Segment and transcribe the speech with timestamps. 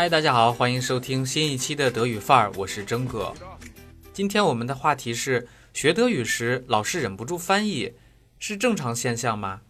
[0.00, 3.34] 嗨，大家好，欢迎收听新一期的德语范儿，我是征哥。
[4.12, 7.92] 今天我们的话题是学德语时老是忍不住翻译，
[8.38, 9.60] 是正常现象吗？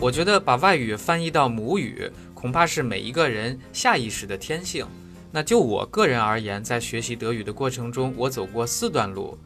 [0.00, 4.84] 我觉得把外语翻译到母语，恐怕是每一个人下意识的天性。
[5.30, 9.38] 那就我个人而言，在学习德语的过程中，我走过四段路，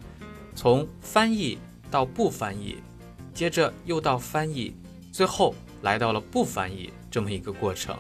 [0.55, 1.59] 从翻译
[1.91, 2.79] 到不翻译，
[3.35, 4.75] 接着又到翻译，
[5.11, 7.97] 最后来到了不翻译这么一个过程。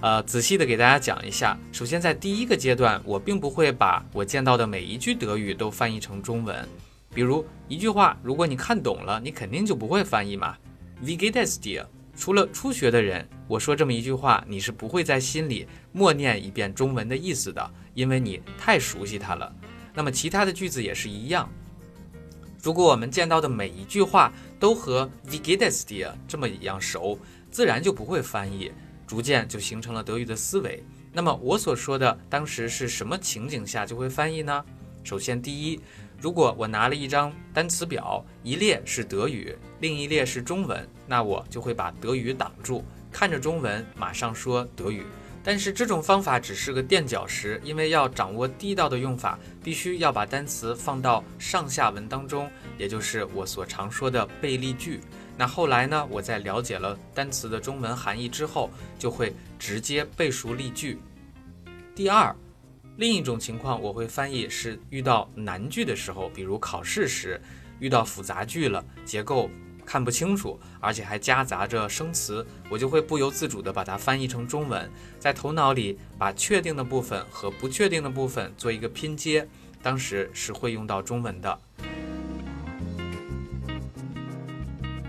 [0.00, 1.58] 呃，仔细的给大家讲一下。
[1.72, 6.68] 首先，在第一个阶段，我并不会把我见到的每一句德语都翻译成中文。
[7.14, 10.54] 比如一句话，如果你看懂了，你肯定就不会翻译嘛。
[11.02, 11.86] Wie geht es dir？
[12.14, 19.50] 除了初学的人，我说这么一句话，你是不会在心里默念一遍中文的意思的，因为你太熟悉它了。
[19.94, 21.48] 那么其他的句子也是一样。
[22.66, 27.16] 如果我们见到的每一句话都和 Wie geht es dir 这么一样熟，
[27.48, 28.72] 自然就不会翻译，
[29.06, 30.82] 逐渐就形成了德语的思维。
[31.12, 34.64] 那么我所说的当时是什么情景下就会翻译呢？
[35.04, 35.80] 首先，第一。
[36.20, 45.04] 如果我拿了一张单词表，一列是德语，另一列是中文，那我就会把德语挡住，看着中文马上说德语。
[45.46, 55.00] 但是这种方法只是个垫脚石，因为要掌握地道的用法，必须要把单词放到上下文当中，也就是我所常说的背例句。
[55.38, 60.98] 那后来呢，我在了解了单词的中文含义之后，就会直接背熟例句。
[61.94, 62.34] 第二。
[62.96, 67.40] 另一种情况，我会翻译是遇到难句的时候，比如考试时
[67.78, 69.50] 遇到复杂句了，结构
[69.86, 79.48] 看不清楚，而且还夹杂着生词，我就会不由自主地把它翻译成中文，在头脑里把确定的部分和不确定的部分做一个拼接，
[79.80, 81.58] 当时是会用到中文的。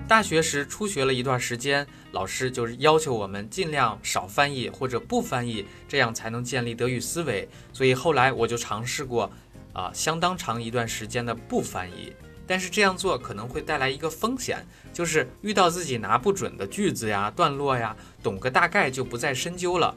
[0.07, 7.49] 大学时初学了一段时间，老师就是要求我们尽量少翻译或者不翻译，这样才能建立德语思维。
[7.73, 9.29] 所以后来我就尝试过，
[9.73, 12.13] 啊，相当长一段时间的不翻译。
[12.47, 19.93] 但是这样做可能会带来一个风险，就是遇到自己拿不准的句子呀、段落呀，懂个大概就不再深究了。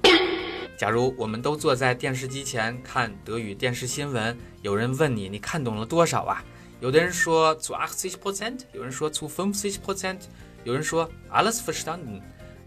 [0.76, 6.42] 假如我们都坐在电视机前看德语电视新闻，有人问你，你看懂了多少啊？
[6.80, 10.20] 有的人说 to eighty percent，有人说 to fifty percent，
[10.64, 12.22] 有人说 alles verstanden，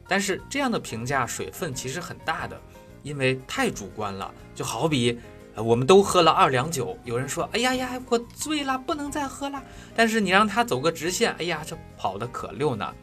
[0.08, 2.62] 但是这样的评价水分其实很大的，
[3.02, 4.32] 因为太主观了。
[4.54, 5.20] 就好比，
[5.56, 9.62] 我们都喝了二两酒，有人说，哎呀呀，我醉了，不能再喝了。
[9.96, 12.94] 但是你让他走个直线，哎呀，这跑的可溜呢。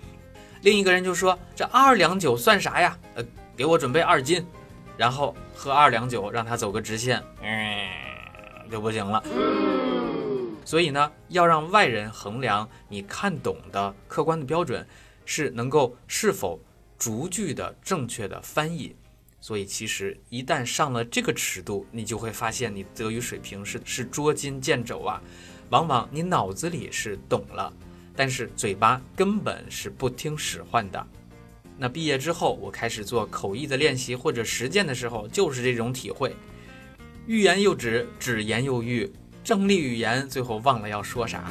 [0.62, 2.98] 另一个人就说，这二两酒算啥呀？
[3.14, 3.24] 呃，
[3.56, 4.44] 给我准备二斤，
[4.96, 7.88] 然后喝二两酒，让他走个直线，嗯，
[8.70, 9.22] 就不行了。
[10.64, 14.86] 所以呢，要让外人衡量你看懂的客观的标准，
[15.24, 16.60] 是能够是否
[16.98, 18.94] 逐句的正确的翻译。
[19.40, 25.20] 所以其实一旦上了这个尺度，你就会发现你德语水平是是捉襟见肘啊。
[25.70, 27.72] 往往你脑子里是懂了，
[28.14, 31.06] 但是嘴巴根本是不听使唤的。
[31.78, 36.34] 那毕业之后，我开始做口译的练习或者实践的时候，就是这种体会。
[37.26, 39.10] 欲言又止，止言又欲。
[39.42, 41.50] 正立语言，最后忘了要说啥。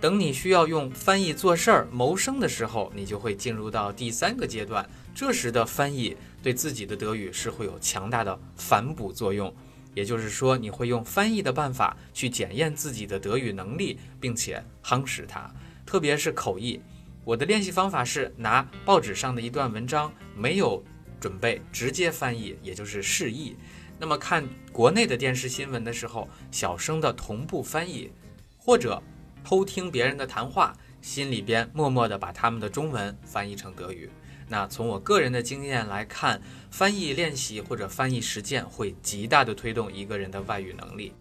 [0.00, 4.88] 等你需要用翻译做事儿谋生的时候，你就会进入到第三个阶段。
[5.14, 9.54] 这时的翻译对自己的德语是会有强大的反哺作用，
[9.94, 15.52] 也就是说，你会用翻译的办法去检验自己的德语能力，并且夯实它。
[15.84, 16.80] 特别是口译，
[17.24, 20.82] 我的练习方法是拿报纸上的一段文章，没有。
[21.20, 23.54] 准备直接翻译，也就是示意。
[23.98, 28.10] 那么看国内的电视新闻的时候，小声的同步翻译，
[28.56, 29.02] 或者
[29.44, 34.10] 偷听别人的谈话，心里边默默地把他们的中文翻译成德语。
[34.48, 41.12] 那从我个人的经验来看，翻译练习或者翻译实践会极大的推动一个人的外语能力。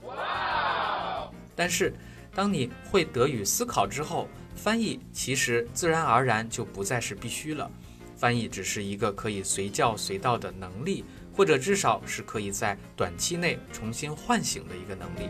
[1.55, 1.93] 但是，
[2.33, 7.69] 当你会德语思考之后，翻译其实自然而然就不再是必须了。
[8.17, 15.29] 翻译只是一个可以随叫随到的能力，或者至少是可以在短期内重新唤醒的一个能力。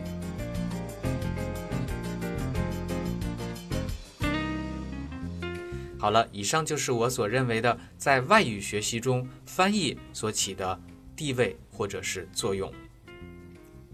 [6.00, 10.80] 好了，以上就是我所认为的在外语学习中翻译所起的
[11.14, 12.72] 地位或者是作用。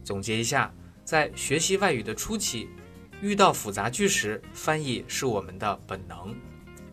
[0.04, 0.72] 总结一下，
[1.04, 2.68] 在学习外语的初期，
[3.20, 6.32] 遇到复杂句时，翻译是我们的本能。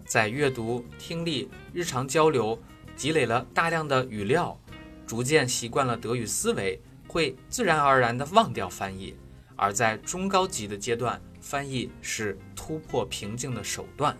[0.03, 2.59] 在阅读、听力、日常交流
[2.95, 4.59] 积累了大量的语料，
[5.05, 9.15] 逐渐习惯了德语思维，会自然而然地忘掉翻译。
[9.55, 14.17] 而在中高级的阶段，翻译是突破瓶颈的手段。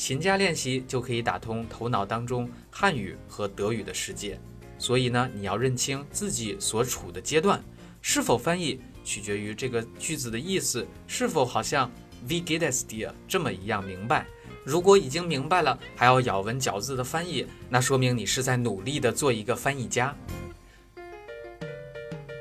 [0.00, 4.40] 勤加练习就可以打通头脑当中汉语和德语的世界。
[4.78, 7.62] 所以呢，你要认清自己所处的阶段，
[8.00, 11.92] 是否翻译取决于这个句子的意思是否好像
[12.26, 14.26] “Wie geht es dir” 这么一样明白。
[14.64, 20.16] 如果已经明白了，还要咬文嚼字的翻译，那说明你是在努力的做一个翻译家。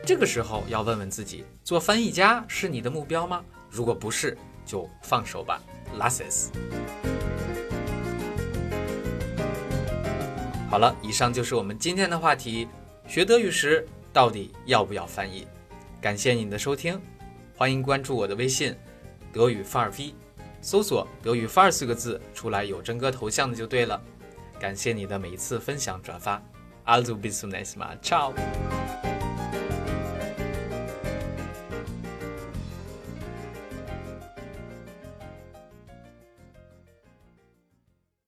[0.05, 3.43] 这个时候要问问自己：做翻译家是你的目标吗？
[3.69, 5.61] 如果不是，就放手吧
[5.99, 7.18] ，Lass es。
[10.69, 12.67] 好了，以上就是我们今天的话题：
[13.07, 13.83] 学德语时
[14.13, 15.47] 到底要不要翻译？
[15.99, 17.01] 感谢你的收听，
[17.57, 18.75] 欢迎关注我的微信
[19.33, 20.13] “德语范儿 V”，
[20.61, 23.99] 搜索“德语范儿”四个字，出来有真哥头像的就对了。
[24.59, 26.39] 感谢你的每一次分享转发
[26.85, 28.78] ，Also bis zum nächsten Mal，ciao。